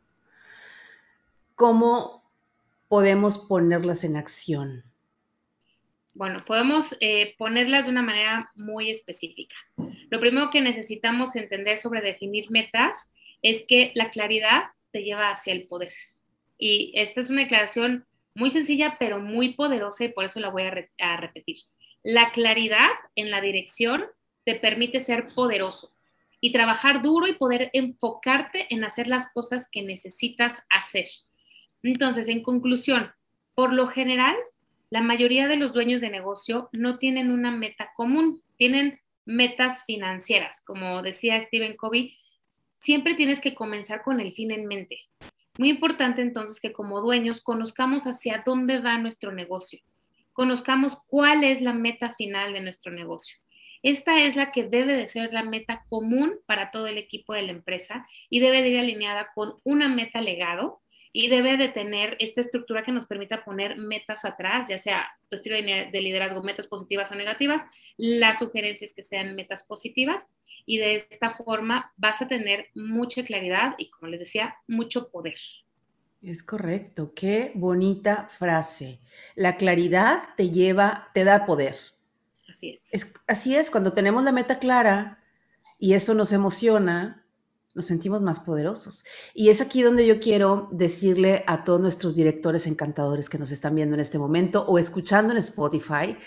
¿cómo 1.56 2.24
podemos 2.88 3.38
ponerlas 3.38 4.04
en 4.04 4.18
acción? 4.18 4.84
Bueno, 6.16 6.40
podemos 6.46 6.96
eh, 7.00 7.34
ponerlas 7.38 7.86
de 7.86 7.92
una 7.92 8.04
manera 8.04 8.52
muy 8.56 8.92
específica. 8.92 9.56
Lo 10.10 10.20
primero 10.20 10.52
que 10.52 10.62
necesitamos 10.62 11.36
entender 11.36 11.78
sobre 11.78 12.02
definir 12.02 12.52
metas 12.52 13.12
es 13.42 13.64
que 13.68 13.92
la 13.96 14.12
claridad 14.12 14.66
te 14.92 15.04
lleva 15.04 15.32
hacia 15.32 15.54
el 15.54 15.68
poder. 15.68 15.92
Y 16.60 16.92
esta 16.96 17.20
es 17.20 17.30
una 17.30 17.42
declaración 17.42 18.06
muy 18.36 18.52
sencilla, 18.52 18.98
pero 19.00 19.20
muy 19.20 19.54
poderosa 19.54 20.06
y 20.06 20.10
por 20.10 20.26
eso 20.26 20.40
la 20.40 20.50
voy 20.50 20.64
a, 20.64 20.74
a 21.00 21.18
repetir. 21.18 21.58
La 22.04 22.32
claridad 22.32 22.90
en 23.16 23.32
la 23.32 23.42
dirección 23.42 24.06
te 24.46 24.56
permite 24.56 25.00
ser 25.00 25.30
poderoso 25.34 25.94
y 26.44 26.52
trabajar 26.52 27.02
duro 27.02 27.26
y 27.26 27.36
poder 27.36 27.70
enfocarte 27.72 28.68
en 28.70 28.84
hacer 28.84 29.08
las 29.08 29.32
cosas 29.32 29.70
que 29.72 29.82
necesitas 29.82 30.52
hacer. 30.70 31.06
Entonces, 31.84 32.28
en 32.28 32.44
conclusión, 32.44 33.14
por 33.56 33.72
lo 33.72 33.88
general, 33.88 34.36
la 34.90 35.00
mayoría 35.00 35.48
de 35.48 35.56
los 35.56 35.72
dueños 35.72 36.02
de 36.02 36.10
negocio 36.10 36.68
no 36.74 36.98
tienen 36.98 37.32
una 37.32 37.50
meta 37.50 37.92
común, 37.96 38.44
tienen 38.58 39.00
metas 39.24 39.86
financieras. 39.86 40.60
Como 40.66 41.02
decía 41.02 41.42
Stephen 41.42 41.78
Covey, 41.78 42.18
siempre 42.82 43.16
tienes 43.16 43.40
que 43.40 43.56
comenzar 43.56 44.04
con 44.04 44.20
el 44.20 44.34
fin 44.34 44.52
en 44.52 44.68
mente. 44.68 45.00
Muy 45.58 45.70
importante 45.70 46.22
entonces 46.22 46.60
que 46.60 46.74
como 46.74 47.00
dueños 47.00 47.40
conozcamos 47.40 48.04
hacia 48.04 48.44
dónde 48.46 48.80
va 48.80 48.98
nuestro 48.98 49.32
negocio, 49.32 49.80
conozcamos 50.34 50.98
cuál 51.08 51.46
es 51.46 51.62
la 51.62 51.72
meta 51.72 52.14
final 52.16 52.52
de 52.52 52.60
nuestro 52.60 52.92
negocio. 52.92 53.38
Esta 53.84 54.24
es 54.24 54.36
la 54.38 54.52
que 54.52 54.64
debe 54.64 54.96
de 54.96 55.08
ser 55.08 55.34
la 55.34 55.44
meta 55.44 55.84
común 55.90 56.40
para 56.46 56.72
todo 56.72 56.88
el 56.88 56.98
equipo 56.98 57.34
de 57.34 57.44
la 57.44 57.52
empresa 57.52 58.08
y 58.30 58.40
debe 58.40 58.62
de 58.62 58.70
ir 58.70 58.80
alineada 58.80 59.28
con 59.36 59.56
una 59.64 59.90
meta 59.90 60.22
legado 60.22 60.82
y 61.12 61.28
debe 61.28 61.58
de 61.58 61.70
tener 61.70 62.18
esta 62.20 62.42
estructura 62.42 62.84
que 62.84 62.92
nos 62.92 63.06
permita 63.06 63.46
poner 63.46 63.78
metas 63.78 64.26
atrás, 64.26 64.68
ya 64.68 64.80
sea 64.80 65.08
tu 65.30 65.36
estilo 65.36 65.58
de 65.58 66.02
liderazgo, 66.02 66.42
metas 66.42 66.66
positivas 66.66 67.12
o 67.12 67.16
negativas, 67.16 67.62
las 67.98 68.40
sugerencias 68.40 68.94
que 68.94 69.04
sean 69.04 69.36
metas 69.36 69.64
positivas 69.64 70.28
y 70.66 70.78
de 70.78 70.96
esta 70.96 71.32
forma 71.32 71.94
vas 71.98 72.22
a 72.22 72.28
tener 72.28 72.70
mucha 72.74 73.24
claridad 73.24 73.76
y, 73.78 73.90
como 73.92 74.08
les 74.08 74.22
decía, 74.22 74.56
mucho 74.68 75.10
poder. 75.12 75.38
Es 76.24 76.42
correcto, 76.42 77.14
qué 77.14 77.52
bonita 77.54 78.28
frase. 78.28 79.00
La 79.36 79.58
claridad 79.58 80.24
te 80.38 80.50
lleva, 80.50 81.10
te 81.14 81.26
da 81.26 81.46
poder. 81.46 81.76
Así 83.28 83.56
es. 83.56 83.70
Cuando 83.70 83.94
tenemos 83.94 84.24
la 84.24 84.32
meta 84.32 84.60
clara 84.60 85.20
y 85.80 85.94
eso 85.94 86.14
nos 86.14 86.32
emociona, 86.32 87.26
nos 87.74 87.86
sentimos 87.86 88.22
más 88.22 88.40
poderosos. 88.40 89.04
Y 89.34 89.50
es 89.50 89.62
aquí 89.62 89.82
donde 89.82 90.06
yo 90.06 90.20
quiero 90.20 90.70
decirle 90.72 91.44
a 91.48 91.64
todos 91.64 91.82
nuestros 91.82 92.14
directores 92.14 92.68
encantadores 92.68 93.30
que 93.30 93.38
nos 93.38 93.52
están 93.52 93.76
viendo 93.76 93.96
en 93.96 94.02
este 94.02 94.20
momento 94.20 94.66
o 94.68 94.78
escuchando 94.78 95.32
en 95.32 95.38
Spotify, 95.40 96.18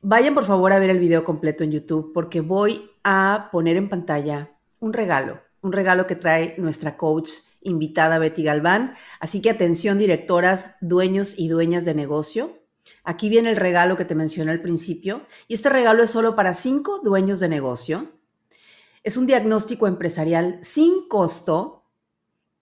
vayan 0.00 0.34
por 0.34 0.44
favor 0.44 0.72
a 0.72 0.78
ver 0.78 0.90
el 0.90 0.98
video 0.98 1.24
completo 1.24 1.64
en 1.64 1.72
YouTube 1.72 2.12
porque 2.14 2.40
voy 2.40 2.90
a 3.02 3.48
poner 3.52 3.76
en 3.76 3.88
pantalla 3.88 4.52
un 4.78 4.92
regalo, 4.92 5.40
un 5.62 5.72
regalo 5.72 6.06
que 6.06 6.16
trae 6.16 6.54
nuestra 6.58 6.96
coach 6.96 7.30
invitada 7.60 8.18
Betty 8.18 8.44
Galván. 8.44 8.94
Así 9.18 9.42
que 9.42 9.50
atención 9.50 9.98
directoras, 9.98 10.76
dueños 10.80 11.38
y 11.38 11.48
dueñas 11.48 11.84
de 11.84 11.94
negocio. 11.94 12.65
Aquí 13.04 13.28
viene 13.28 13.50
el 13.50 13.56
regalo 13.56 13.96
que 13.96 14.04
te 14.04 14.14
mencioné 14.14 14.52
al 14.52 14.62
principio 14.62 15.26
y 15.48 15.54
este 15.54 15.68
regalo 15.68 16.02
es 16.02 16.10
solo 16.10 16.36
para 16.36 16.54
cinco 16.54 17.00
dueños 17.02 17.40
de 17.40 17.48
negocio 17.48 18.16
es 19.06 19.16
un 19.16 19.28
diagnóstico 19.28 19.86
empresarial 19.86 20.58
sin 20.62 21.06
costo 21.08 21.84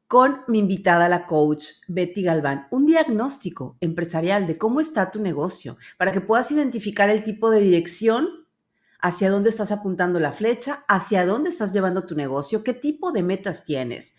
con 0.06 0.42
mi 0.46 0.58
invitada, 0.58 1.08
la 1.08 1.24
coach 1.24 1.68
Betty 1.88 2.22
Galván. 2.22 2.68
Un 2.70 2.84
diagnóstico 2.84 3.78
empresarial 3.80 4.46
de 4.46 4.58
cómo 4.58 4.80
está 4.80 5.10
tu 5.10 5.22
negocio 5.22 5.78
para 5.96 6.12
que 6.12 6.20
puedas 6.20 6.52
identificar 6.52 7.08
el 7.08 7.24
tipo 7.24 7.48
de 7.48 7.60
dirección 7.60 8.28
hacia 9.00 9.30
dónde 9.30 9.48
estás 9.48 9.72
apuntando 9.72 10.20
la 10.20 10.32
flecha, 10.32 10.84
hacia 10.86 11.24
dónde 11.24 11.48
estás 11.48 11.72
llevando 11.72 12.04
tu 12.04 12.14
negocio, 12.14 12.62
qué 12.62 12.74
tipo 12.74 13.10
de 13.10 13.22
metas 13.22 13.64
tienes. 13.64 14.14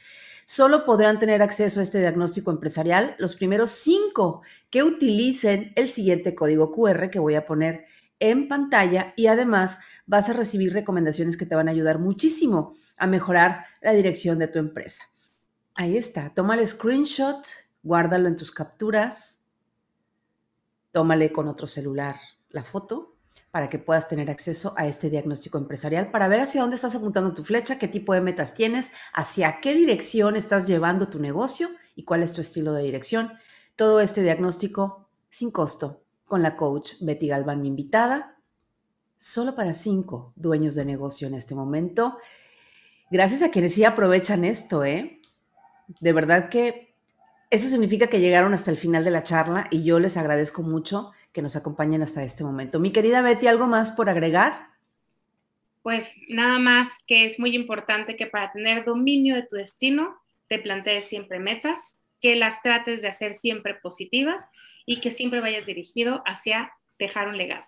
Solo 0.48 0.86
podrán 0.86 1.18
tener 1.18 1.42
acceso 1.42 1.80
a 1.80 1.84
este 1.84 2.00
diagnóstico 2.00 2.52
empresarial 2.52 3.16
los 3.18 3.36
primeros 3.36 3.72
cinco 3.72 4.44
que 4.70 4.84
utilicen 4.84 5.74
el 5.76 5.90
siguiente 5.90 6.36
código 6.36 6.72
QR 6.72 7.10
que 7.10 7.18
voy 7.18 7.34
a 7.34 7.48
poner 7.48 7.86
en 8.20 8.48
pantalla 8.48 9.14
y 9.18 9.26
además 9.26 9.80
vas 10.06 10.30
a 10.30 10.34
recibir 10.34 10.72
recomendaciones 10.72 11.36
que 11.36 11.48
te 11.48 11.56
van 11.56 11.68
a 11.68 11.72
ayudar 11.72 11.98
muchísimo 11.98 12.76
a 12.96 13.08
mejorar 13.08 13.66
la 13.82 13.92
dirección 13.94 14.38
de 14.38 14.48
tu 14.48 14.60
empresa. 14.60 15.06
Ahí 15.74 15.98
está, 15.98 16.32
toma 16.36 16.54
el 16.54 16.66
screenshot, 16.66 17.44
guárdalo 17.82 18.28
en 18.28 18.36
tus 18.36 18.52
capturas, 18.52 19.42
tómale 20.92 21.32
con 21.32 21.48
otro 21.48 21.66
celular 21.66 22.18
la 22.50 22.64
foto 22.64 23.15
para 23.56 23.70
que 23.70 23.80
puedas 23.80 24.10
tener 24.10 24.30
acceso 24.30 24.74
a 24.76 24.86
este 24.86 25.10
diagnóstico 25.10 25.58
empresarial 25.58 26.12
para 26.12 26.28
ver 26.28 26.42
hacia 26.42 26.60
dónde 26.60 26.76
estás 26.76 26.94
apuntando 26.94 27.34
tu 27.34 27.46
flecha, 27.46 27.80
qué 27.80 27.88
tipo 27.88 28.14
de 28.14 28.20
metas 28.20 28.54
tienes, 28.54 28.92
hacia 29.14 29.60
qué 29.62 29.74
dirección 29.74 30.36
estás 30.36 30.68
llevando 30.68 31.08
tu 31.08 31.22
negocio 31.22 31.70
y 31.96 32.04
cuál 32.04 32.22
es 32.22 32.34
tu 32.34 32.42
estilo 32.42 32.74
de 32.74 32.84
dirección. 32.84 33.32
Todo 33.78 34.02
este 34.02 34.22
diagnóstico 34.24 35.08
sin 35.30 35.52
costo 35.52 36.04
con 36.26 36.44
la 36.44 36.58
coach 36.58 36.96
Betty 37.00 37.30
Galván, 37.30 37.62
mi 37.62 37.70
invitada, 37.70 38.38
solo 39.16 39.56
para 39.56 39.72
cinco 39.72 40.34
dueños 40.36 40.76
de 40.76 40.84
negocio 40.84 41.26
en 41.30 41.36
este 41.36 41.56
momento. 41.56 42.18
Gracias 43.10 43.42
a 43.42 43.52
quienes 43.52 43.74
sí 43.74 43.86
aprovechan 43.86 44.44
esto, 44.44 44.84
¿eh? 44.84 45.22
De 46.02 46.12
verdad 46.12 46.50
que 46.50 46.94
eso 47.50 47.70
significa 47.70 48.08
que 48.08 48.20
llegaron 48.20 48.54
hasta 48.54 48.70
el 48.70 48.76
final 48.76 49.06
de 49.06 49.12
la 49.12 49.24
charla 49.24 49.68
y 49.72 49.86
yo 49.86 49.98
les 50.00 50.18
agradezco 50.18 50.62
mucho 50.62 51.14
que 51.36 51.42
nos 51.42 51.58
acompañan 51.58 52.02
hasta 52.02 52.24
este 52.24 52.46
momento. 52.46 52.80
Mi 52.80 52.92
querida 52.92 53.22
Betty, 53.22 53.48
¿algo 53.48 53.68
más 53.68 53.92
por 53.92 54.10
agregar? 54.10 54.70
Pues 55.84 56.16
nada 56.30 56.60
más 56.60 56.88
que 57.06 57.26
es 57.26 57.40
muy 57.40 57.54
importante 57.54 58.16
que 58.16 58.26
para 58.26 58.54
tener 58.54 58.86
dominio 58.86 59.36
de 59.36 59.44
tu 59.44 59.58
destino 59.58 60.16
te 60.48 60.60
plantees 60.60 61.04
siempre 61.04 61.40
metas, 61.40 61.98
que 62.22 62.38
las 62.38 62.62
trates 62.62 63.02
de 63.02 63.10
hacer 63.10 63.34
siempre 63.34 63.76
positivas 63.76 64.48
y 64.86 65.02
que 65.02 65.12
siempre 65.12 65.42
vayas 65.42 65.66
dirigido 65.66 66.24
hacia 66.26 66.72
dejar 66.98 67.28
un 67.28 67.38
legado. 67.38 67.66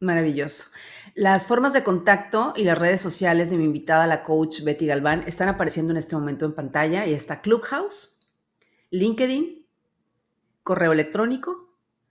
Maravilloso. 0.00 0.72
Las 1.14 1.46
formas 1.46 1.72
de 1.72 1.84
contacto 1.84 2.52
y 2.56 2.64
las 2.64 2.76
redes 2.76 3.00
sociales 3.00 3.48
de 3.48 3.58
mi 3.58 3.64
invitada, 3.64 4.08
la 4.08 4.24
coach 4.24 4.62
Betty 4.62 4.86
Galván, 4.86 5.22
están 5.28 5.48
apareciendo 5.48 5.92
en 5.92 5.98
este 5.98 6.16
momento 6.16 6.44
en 6.44 6.52
pantalla 6.52 7.06
y 7.06 7.14
está 7.14 7.42
Clubhouse, 7.42 8.28
LinkedIn, 8.90 9.64
correo 10.64 10.90
electrónico 10.90 11.65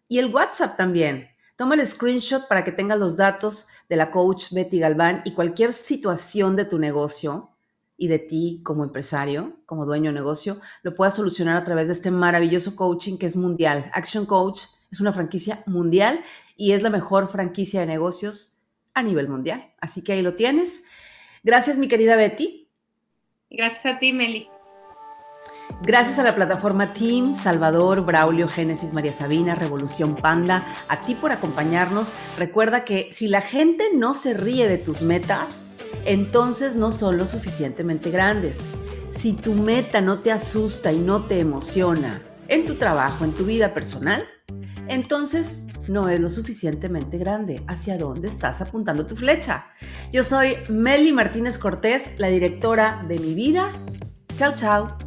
y 0.08 0.20
el 0.20 0.34
WhatsApp 0.34 0.78
también. 0.78 1.30
Toma 1.56 1.76
el 1.76 1.86
screenshot 1.86 2.48
para 2.48 2.64
que 2.64 2.72
tengas 2.72 3.00
los 3.00 3.16
datos 3.16 3.68
de 3.88 3.96
la 3.96 4.12
coach 4.12 4.52
Betty 4.52 4.80
Galván 4.80 5.22
y 5.26 5.34
cualquier 5.34 5.72
situación 5.72 6.56
de 6.56 6.66
tu 6.66 6.80
negocio 6.80 7.56
y 7.98 8.08
de 8.08 8.20
ti 8.20 8.62
como 8.64 8.84
empresario, 8.84 9.58
como 9.66 9.86
dueño 9.86 10.12
de 10.12 10.16
negocio, 10.16 10.60
lo 10.84 10.96
puedas 10.96 11.16
solucionar 11.16 11.56
a 11.56 11.64
través 11.64 11.88
de 11.88 11.94
este 11.94 12.12
maravilloso 12.12 12.76
coaching 12.76 13.18
que 13.18 13.26
es 13.26 13.38
mundial. 13.38 13.90
Action 13.94 14.26
Coach 14.26 14.64
es 14.92 15.00
una 15.00 15.14
franquicia 15.14 15.64
mundial 15.66 16.24
y 16.58 16.74
es 16.74 16.82
la 16.82 16.90
mejor 16.90 17.30
franquicia 17.30 17.80
de 17.80 17.86
negocios 17.86 18.62
a 18.94 19.02
nivel 19.02 19.30
mundial. 19.30 19.74
Así 19.80 20.04
que 20.04 20.14
ahí 20.14 20.22
lo 20.22 20.36
tienes. 20.36 20.84
Gracias, 21.44 21.78
mi 21.78 21.88
querida 21.88 22.16
Betty. 22.16 22.70
Gracias 23.50 23.86
a 23.86 24.00
ti, 24.00 24.12
Meli. 24.12 24.50
Gracias 25.82 26.18
a 26.20 26.24
la 26.24 26.36
plataforma 26.36 26.94
Team, 26.94 27.36
Salvador, 27.36 28.06
Braulio, 28.06 28.48
Génesis, 28.48 28.94
María 28.94 29.12
Sabina, 29.12 29.56
Revolución 29.56 30.16
Panda, 30.16 30.66
a 30.88 31.02
ti 31.02 31.16
por 31.16 31.32
acompañarnos. 31.32 32.14
Recuerda 32.38 32.86
que 32.86 33.10
si 33.12 33.28
la 33.28 33.42
gente 33.42 33.86
no 33.94 34.14
se 34.14 34.34
ríe 34.34 34.68
de 34.68 34.78
tus 34.78 35.02
metas, 35.02 35.64
entonces 36.06 36.76
no 36.76 36.92
son 36.92 37.18
lo 37.18 37.26
suficientemente 37.26 38.10
grandes. 38.10 38.62
Si 39.10 39.34
tu 39.34 39.54
meta 39.54 40.02
no 40.02 40.20
te 40.20 40.32
asusta 40.32 40.92
y 40.92 41.00
no 41.00 41.24
te 41.24 41.40
emociona 41.40 42.22
en 42.48 42.66
tu 42.66 42.76
trabajo, 42.76 43.24
en 43.24 43.34
tu 43.34 43.46
vida 43.46 43.74
personal, 43.74 44.26
entonces 44.88 45.68
no 45.88 46.10
es 46.10 46.20
lo 46.20 46.30
suficientemente 46.30 47.18
grande. 47.18 47.64
¿Hacia 47.68 47.98
dónde 47.98 48.28
estás 48.28 48.62
apuntando 48.62 49.06
tu 49.06 49.16
flecha? 49.16 49.68
Yo 50.12 50.24
soy 50.24 50.56
Meli 50.70 51.14
Martínez 51.14 51.58
Cortés, 51.58 52.18
la 52.18 52.28
directora 52.28 53.02
de 53.08 53.20
mi 53.20 53.34
vida. 53.34 53.72
Chao, 54.36 54.54
chao. 54.56 55.05